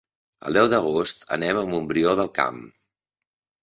[0.49, 2.63] El deu d'agost anem a Montbrió del Camp.